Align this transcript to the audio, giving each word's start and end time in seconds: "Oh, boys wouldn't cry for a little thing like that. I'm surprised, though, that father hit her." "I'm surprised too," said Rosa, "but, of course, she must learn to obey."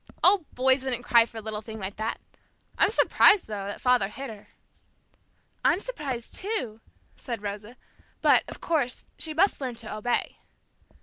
"Oh, 0.23 0.47
boys 0.53 0.83
wouldn't 0.83 1.03
cry 1.05 1.27
for 1.27 1.37
a 1.37 1.41
little 1.41 1.61
thing 1.61 1.77
like 1.79 1.97
that. 1.97 2.19
I'm 2.75 2.89
surprised, 2.89 3.45
though, 3.45 3.67
that 3.67 3.79
father 3.79 4.07
hit 4.07 4.31
her." 4.31 4.47
"I'm 5.63 5.79
surprised 5.79 6.33
too," 6.33 6.81
said 7.17 7.43
Rosa, 7.43 7.77
"but, 8.19 8.41
of 8.47 8.59
course, 8.61 9.05
she 9.19 9.35
must 9.35 9.61
learn 9.61 9.75
to 9.75 9.95
obey." 9.95 10.39